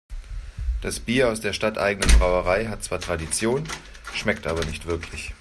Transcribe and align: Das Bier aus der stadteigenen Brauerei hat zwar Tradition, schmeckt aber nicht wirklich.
Das 0.81 0.99
Bier 0.99 1.29
aus 1.29 1.41
der 1.41 1.53
stadteigenen 1.53 2.17
Brauerei 2.17 2.65
hat 2.65 2.83
zwar 2.83 2.99
Tradition, 2.99 3.67
schmeckt 4.15 4.47
aber 4.47 4.65
nicht 4.65 4.87
wirklich. 4.87 5.35